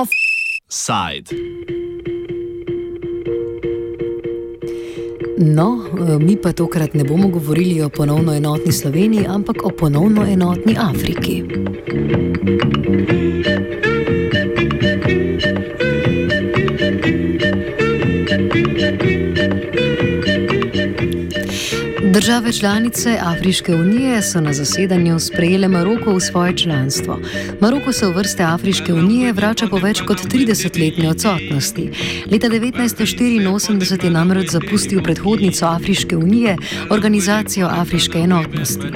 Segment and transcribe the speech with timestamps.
[0.00, 0.10] Off
[0.68, 1.24] side.
[5.36, 10.26] No, eh, mi pa tokrat ne bomo govorili o ponovno enotni Sloveniji, ampak o ponovno
[10.26, 11.42] enotni Afriki.
[13.08, 13.85] Hey.
[22.26, 27.20] Države članice Afriške unije so na zasedanju sprejele Maroko v svoje članstvo.
[27.60, 31.90] Maroko se v vrste Afriške unije vrača po več kot 30-letni odsotnosti.
[32.32, 36.56] Leta 1984 je namreč zapustil predhodnico Afriške unije,
[36.90, 38.86] organizacijo Afriške enotnosti.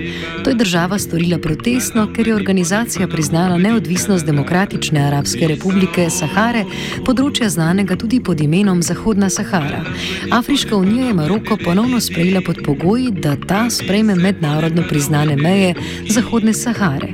[0.45, 6.65] To je država storila protestno, ker je organizacija priznala neodvisnost Demokratične Arabske republike Sahare,
[7.05, 9.85] področja znanega tudi pod imenom Zahodna Sahara.
[10.31, 15.75] Afriška unija je Maroko ponovno sprejela pod pogoji, da ta sprejme mednarodno priznane meje
[16.09, 17.09] Zahodne Sahare.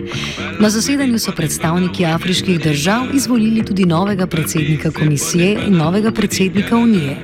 [0.61, 7.17] Na zasedanju so predstavniki afriških držav izvolili tudi novega predsednika komisije in novega predsednika unije.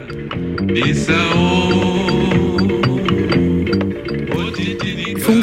[0.65, 1.73] Bisao.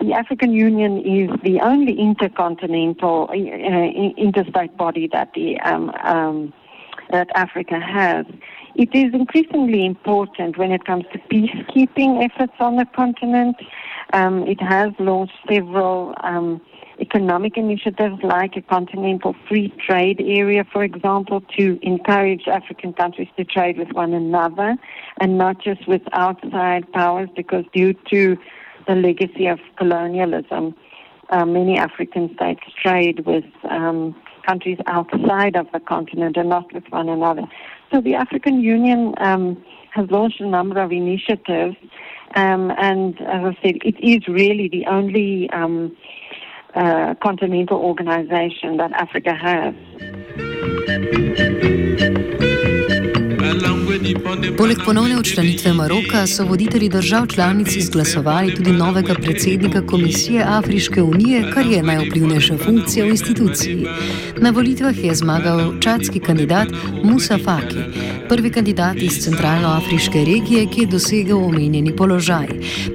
[0.00, 6.52] the African Union is the only intercontinental, uh, uh, interstate body that the um, um,
[7.10, 8.26] that Africa has.
[8.74, 13.56] It is increasingly important when it comes to peacekeeping efforts on the continent.
[14.12, 16.60] Um, it has launched several um,
[17.00, 23.44] economic initiatives like a continental free trade area, for example, to encourage African countries to
[23.44, 24.76] trade with one another
[25.20, 28.36] and not just with outside powers because due to
[28.86, 30.74] the legacy of colonialism.
[31.28, 34.14] Uh, many African states trade with um,
[34.46, 37.42] countries outside of the continent and not with one another.
[37.92, 39.56] So the African Union um,
[39.92, 41.76] has launched a number of initiatives,
[42.36, 45.96] um, and as I said, it is really the only um,
[46.74, 49.74] uh, continental organization that Africa has.
[54.58, 61.50] Poleg ponovne odštelitve Maroka so voditelji držav članic izglasovali tudi novega predsednika Komisije Afriške unije,
[61.54, 63.86] kar je najvplivnejša funkcija v instituciji.
[64.36, 66.68] Na volitvah je zmagal čadski kandidat
[67.02, 67.76] Musa Faki,
[68.28, 72.46] prvi kandidat iz Centralnoafriške regije, ki je dosegel omenjeni položaj.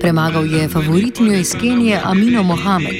[0.01, 2.95] Premagal je favoritnjo iz Kenije Amino Mohamed.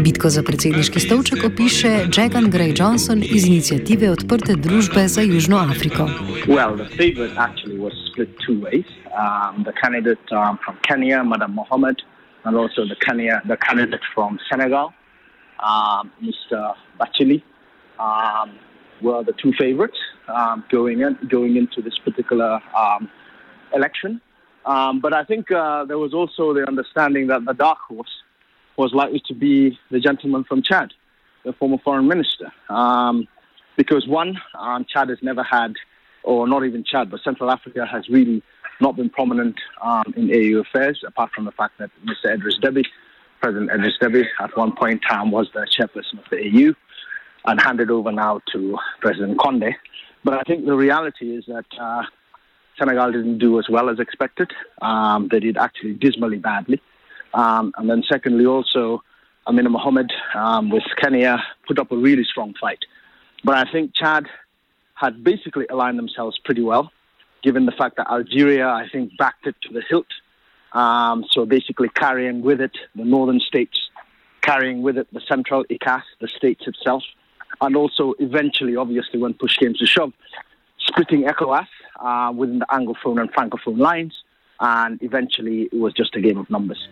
[0.00, 6.10] Bitko za predsedniški stolček opiše Jagan Gray Johnson iz inicijative Odprte družbe za Južno Afriko.
[6.46, 6.86] Well,
[7.50, 8.84] actually was split two ways.
[9.16, 12.00] Um, the candidate um, from Kenya, Madam Mohamed,
[12.44, 14.92] and also the Kenya, the candidate from Senegal,
[15.58, 16.74] um, Mr.
[16.98, 17.42] Bathily,
[17.98, 18.58] um,
[19.02, 19.96] were the two favorites
[20.28, 23.10] um, going in, going into this particular um,
[23.74, 24.20] election.
[24.64, 28.14] but I think uh, there was also the understanding that the dark horse
[28.76, 30.90] was likely to be the gentleman from Chad,
[31.44, 32.52] the former foreign minister,
[33.76, 34.36] because one,
[34.92, 35.74] Chad has never had
[36.22, 38.42] or not even Chad, but Central Africa has really
[38.80, 42.34] not been prominent um, in AU affairs, apart from the fact that Mr.
[42.34, 42.84] Idriss Déby,
[43.40, 46.72] President Idriss Déby, at one point in time was the chairperson of the AU
[47.50, 49.64] and handed over now to President Conde.
[50.24, 52.02] But I think the reality is that uh,
[52.78, 54.50] Senegal didn't do as well as expected.
[54.82, 56.80] Um, they did actually dismally badly.
[57.32, 59.02] Um, and then, secondly, also,
[59.46, 62.80] Amina Mohamed um, with Kenya put up a really strong fight.
[63.44, 64.26] But I think Chad
[65.00, 66.92] had basically aligned themselves pretty well,
[67.42, 70.06] given the fact that Algeria, I think, backed it to the hilt.
[70.72, 73.78] Um, so basically carrying with it the northern states,
[74.42, 77.02] carrying with it the central ECCAS, the states itself,
[77.62, 80.12] and also eventually, obviously, when push came to shove,
[80.78, 81.66] splitting ECOWAS
[81.98, 84.12] uh, within the Anglophone and Francophone lines,
[84.60, 86.86] and eventually it was just a game of numbers.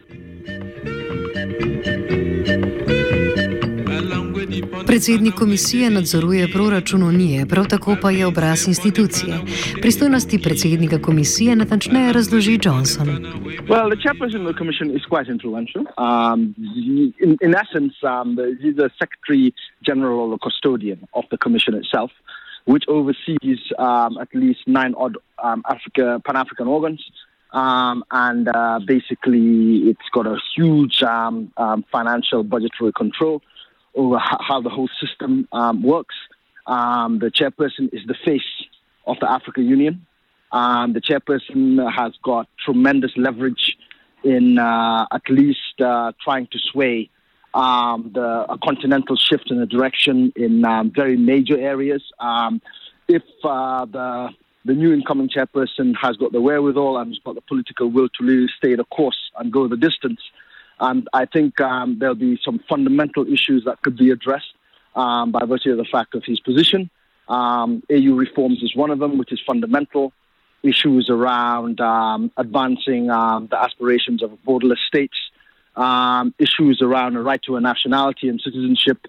[4.98, 9.32] Predsednik komisije nadzoruje proračun Unije, prav tako pa je obraz institucije.
[9.82, 13.08] Pristojnosti predsednika komisije natančneje razloži Johnson.
[13.68, 13.88] Well,
[15.98, 16.54] um,
[17.18, 18.36] in, in essence, um,
[22.66, 25.14] which oversees um, at least nine odd
[25.46, 27.00] um, Africa, pan-african organs
[27.54, 28.54] um, and uh,
[28.94, 33.46] basically it's got a huge um, um, financial budgetary control uh,
[33.98, 36.14] Over how the whole system um, works.
[36.68, 38.40] Um, the chairperson is the face
[39.04, 40.06] of the African Union.
[40.52, 43.76] Um, the chairperson has got tremendous leverage
[44.22, 47.10] in uh, at least uh, trying to sway
[47.54, 52.04] um, the, a continental shift in a direction in um, very major areas.
[52.20, 52.62] Um,
[53.08, 54.28] if uh, the
[54.64, 58.24] the new incoming chairperson has got the wherewithal and has got the political will to
[58.24, 60.20] really stay the course and go the distance,
[60.80, 64.52] and I think um, there'll be some fundamental issues that could be addressed
[64.94, 66.88] um, by virtue of the fact of his position.
[67.28, 70.12] Um, AU reforms is one of them, which is fundamental.
[70.64, 75.16] Issues around um, advancing um, the aspirations of borderless states,
[75.76, 79.06] um, issues around a right to a nationality and citizenship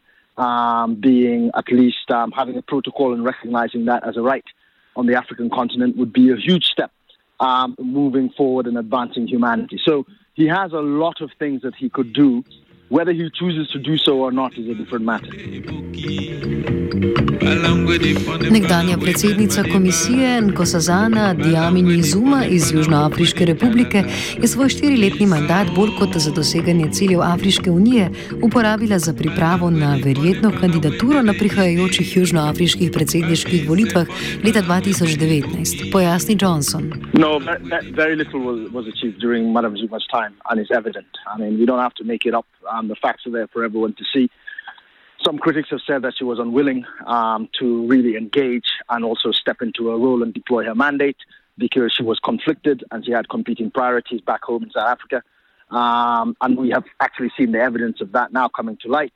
[1.00, 1.98] being at least
[2.34, 4.46] having a protocol and recognizing that as a right
[4.96, 6.92] on the African continent would be a huge step
[7.40, 9.82] um, moving forward and advancing humanity.
[9.84, 10.06] So
[10.40, 12.42] he has a lot of things that he could do
[12.92, 15.30] Whether he chooses to do so or not is a different matter.
[18.50, 24.04] Nekdanja predsednica komisije Nkosazana Diamini Zuma iz Južnoafriške republike
[24.42, 28.10] je svoj štiriletni mandat bolj kot za doseganje ciljev Afriške unije
[28.44, 34.08] uporabila za pripravo na verjetno kandidaturo na prihajajočih južnoafriških predsedniških volitvah
[34.46, 35.92] leta 2019.
[35.92, 36.84] Pojasni Johnson.
[37.14, 41.08] No, that, that very little was, was achieved during Madame Zuma's time and it's evident.
[41.36, 42.46] I mean, we don't have to make it up.
[42.70, 44.30] and um, the facts are there for everyone to see.
[45.26, 49.62] Some critics have said that she was unwilling um, to really engage and also step
[49.62, 51.18] into her role and deploy her mandate
[51.58, 55.22] because she was conflicted and she had competing priorities back home in South Africa.
[55.70, 59.12] Um, and we have actually seen the evidence of that now coming to light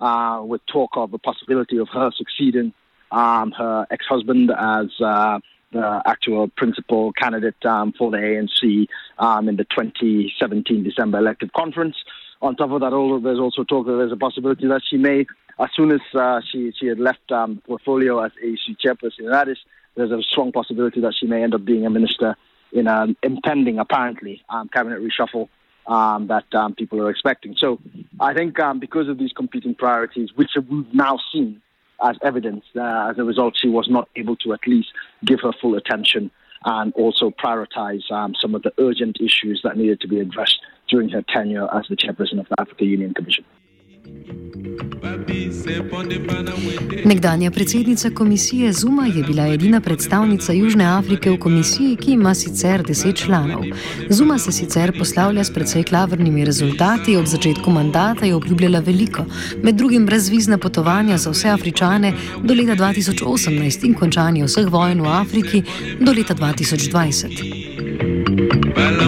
[0.00, 2.72] uh, with talk of the possibility of her succeeding
[3.10, 4.86] um, her ex husband as.
[5.04, 5.40] Uh,
[5.70, 8.86] the actual principal candidate um, for the ANC
[9.18, 11.94] um, in the 2017 December elective conference
[12.40, 15.26] on top of that, all there's also talk that there's a possibility that she may,
[15.58, 19.58] as soon as uh, she she had left um, portfolio as AC chairperson in Addis,
[19.96, 22.36] there's a strong possibility that she may end up being a minister
[22.72, 25.48] in an impending, apparently, um, cabinet reshuffle
[25.88, 27.54] um, that um, people are expecting.
[27.56, 27.78] So
[28.20, 31.60] I think um, because of these competing priorities, which we've now seen
[32.04, 34.88] as evidence, uh, as a result, she was not able to at least
[35.24, 36.30] give her full attention
[36.64, 40.58] and also prioritize um, some of the urgent issues that needed to be addressed
[40.90, 43.44] during her tenure as the chairperson of the Africa Union Commission.
[47.04, 52.82] Nekdanja predsednica komisije Zuma je bila edina predstavnica Južne Afrike v komisiji, ki ima sicer
[52.82, 53.62] 10 članov.
[54.08, 59.24] Zuma se sicer poslavlja s precej klavrnimi rezultati, ob začetku mandata je obljubljala veliko,
[59.62, 62.12] med drugim brezvizna potovanja za vse Afričane
[62.42, 65.62] do leta 2018 in končanje vseh vojn v Afriki
[66.00, 68.74] do leta 2020.
[68.74, 69.07] Hvala.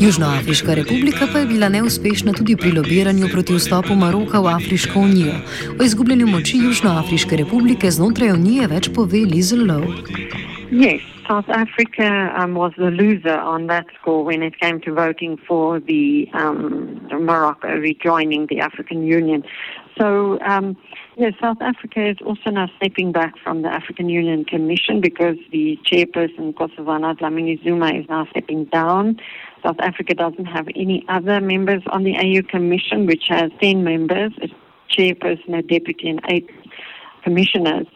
[0.00, 5.34] Južnoafriška republika pa je bila neuspešna tudi pri lobiranju proti vstopu Maroka v Afriško unijo.
[5.80, 9.90] O izgubljenju moči Južnoafriške republike znotraj unije več pove Lizel Lowe.
[10.70, 12.08] Yes, South Africa
[12.38, 17.24] um, was the loser on that score when it came to voting for the um,
[17.30, 19.42] Morocco rejoining the African Union.
[19.98, 20.76] So, um,
[21.16, 25.78] yeah, South Africa is also now stepping back from the African Union Commission because the
[25.90, 29.18] chairperson, Nkosazana Dlamini Zuma, is now stepping down.
[29.64, 34.32] South Africa doesn't have any other members on the AU Commission, which has 10 members,
[34.42, 34.48] a
[34.94, 36.50] chairperson, a deputy, and eight
[37.24, 37.86] commissioners.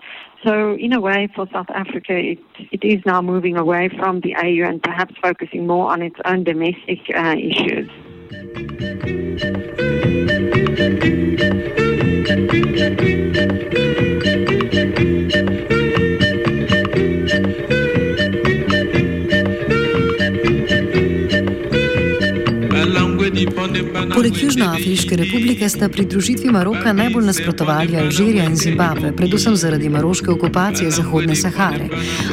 [0.42, 2.38] So, in a way, for South Africa, it,
[2.72, 6.44] it is now moving away from the AU and perhaps focusing more on its own
[6.44, 7.90] domestic uh, issues.
[24.50, 30.90] Južna Afriške republike sta pridružitvi Maroka najbolj nasprotovali Alžirija in Zimbabve, predvsem zaradi maroške okupacije
[30.90, 31.88] Zahodne Sahare.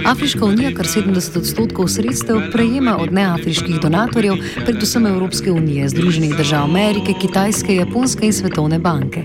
[0.05, 4.33] Afriška unija kar 70 odstotkov sredstev prejema od neafriških donatorjev,
[4.65, 9.23] predvsem Evropske unije, Združenih držav Amerike, Kitajske, Japonske in Svetovne banke.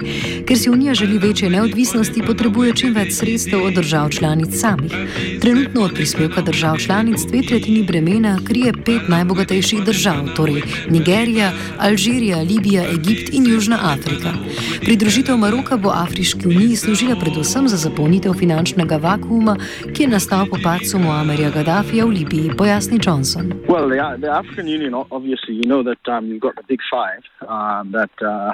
[0.49, 4.93] Ker si unija želi večje neodvisnosti, potrebuje čim več sredstev od držav članic samih.
[5.41, 12.43] Trenutno od prispevka držav članic dve tretjini bremena krije pet najbogatejših držav, torej Nigerija, Alžirija,
[12.43, 14.29] Libija, Egipt in Južna Afrika.
[14.81, 19.57] Pridružitev Maroka bo Afriški uniji služila predvsem za zapolnitev finančnega vakuma,
[19.95, 23.53] ki je nastal po padcu Muammarja Gaddafija v Libiji, pojasni Johnson.
[23.69, 24.01] Well, the,
[24.57, 24.95] the Union,
[25.49, 26.39] you know that, um,
[26.91, 28.53] five, um, that uh,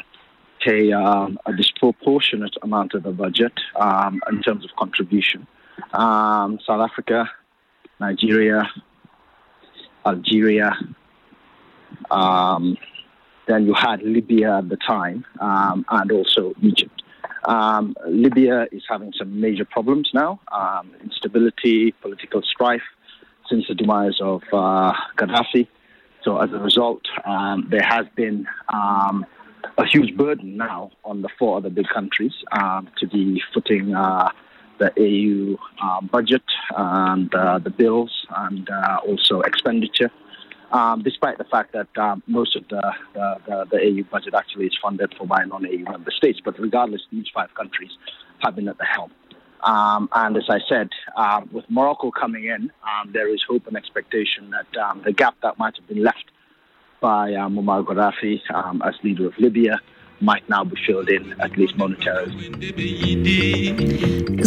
[0.64, 5.46] pay um, a disproportionate amount of the budget um, in terms of contribution.
[5.94, 7.30] Um, South Africa,
[8.00, 8.68] Nigeria,
[10.04, 10.74] Algeria,
[12.10, 12.76] um,
[13.48, 17.02] Then you had Libya at the time um, and also Egypt.
[17.46, 22.82] Um, Libya is having some major problems now um, instability, political strife
[23.48, 25.66] since the demise of uh, Gaddafi.
[26.24, 29.24] So, as a result, um, there has been um,
[29.78, 34.28] a huge burden now on the four other big countries um, to be footing uh,
[34.78, 36.42] the AU uh, budget
[36.76, 40.10] and uh, the bills and uh, also expenditure
[40.72, 42.82] um, despite the fact that um, most of the,
[43.14, 46.40] the, the, the, EU budget actually is funded for by non-EU member states.
[46.44, 47.90] But regardless, these five countries
[48.42, 49.12] have been at the helm.
[49.62, 53.76] Um, and as I said, um, with Morocco coming in, um, there is hope and
[53.76, 56.24] expectation that um, the gap that might have been left
[57.00, 58.40] by uh, Muammar Gaddafi
[58.86, 59.80] as leader of Libya
[60.20, 62.54] might now be filled in, at least monetarily.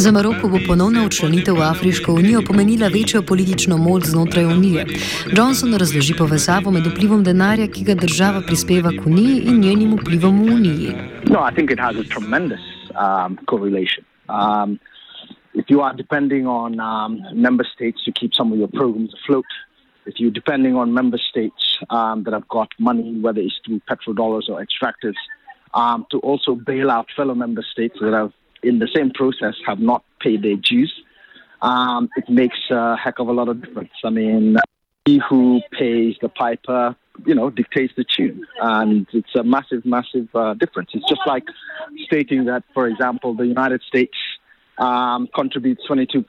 [0.06, 4.86] Za Maroko bo ponovna včlanitev v Afriško unijo pomenila večjo politično moč znotraj unije.
[5.38, 10.40] Johnson razloži povezavo med vplivom denarja, ki ga država prispeva k uniji in njenim vplivom
[10.42, 10.88] v uniji.
[11.34, 11.40] No,
[12.38, 14.78] um, um,
[15.62, 17.12] If you are depending on um,
[17.48, 19.50] member states to keep some of your programs afloat,
[20.10, 21.62] if you're depending on member states
[21.98, 25.22] um, that have got money, whether it's through petrodollars or extractives,
[25.82, 28.32] um, to also bail out fellow member states that have
[28.64, 30.94] in the same process have not paid their dues,
[31.62, 33.92] um, it makes a heck of a lot of difference.
[34.04, 34.58] I mean,
[35.06, 40.28] he who pays the piper, you know, dictates the tune, and it's a massive, massive
[40.34, 40.90] uh, difference.
[40.94, 41.44] It's just like
[42.06, 44.18] stating that, for example, the United States
[44.78, 46.26] um, contributes 22%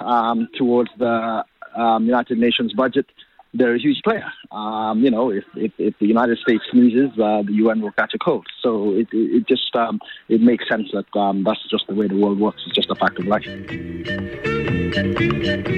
[0.00, 1.44] um, towards the
[1.76, 3.06] um, United Nations budget
[3.56, 4.28] they're a huge player.
[4.60, 8.12] Um, you know, if, if, if the United States sneezes, uh, the UN will catch
[8.14, 8.46] a cold.
[8.64, 8.70] So
[9.00, 9.96] it, it, it just um,
[10.28, 12.60] it makes sense that um, that's just the way the world works.
[12.66, 13.46] It's just a fact of life.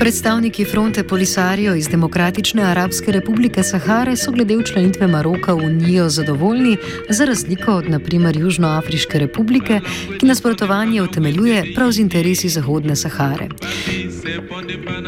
[0.00, 6.76] Predstavniki fronte Polisario iz Demokratične Arabske republike Sahare so glede včlenitve Maroka v Unijo zadovoljni,
[7.08, 9.80] za razliko od naprimer Južnoafriške republike,
[10.18, 13.48] ki nasprotovanje utemeljuje prav z interesi Zahodne Sahare.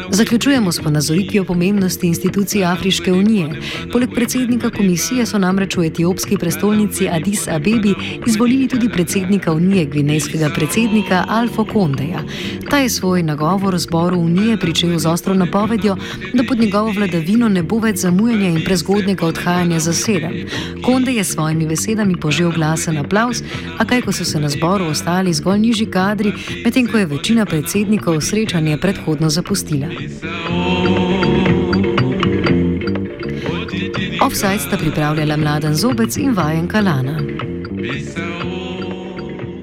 [0.09, 3.49] Zaključujemo s ponazoritvijo pomembnosti institucij Afriške unije.
[3.91, 7.93] Poleg predsednika komisije so namreč v etiopski prestolnici Addis Abebi
[8.27, 12.19] izvolili tudi predsednika unije, gvinejskega predsednika Alfa Kondeja.
[12.69, 15.97] Ta je svoj nagovor zboru unije pričel z ostro napovedjo,
[16.33, 20.31] da pod njegovo vladavino ne bo več zamujanja in prezgodnega odhajanja za sedem.
[20.85, 23.43] Konde je s svojimi besedami požel glasen aplaus,
[23.77, 26.33] a kaj, ko so se na zboru ostali zgolj nižji kadri,
[26.65, 29.87] medtem ko je večina predsednikov srečanje predhodno zaključila zapustila.
[34.21, 37.19] Offside sta pripravljala mladen zobec in vajen kalana.
[37.81, 38.28] Pisao.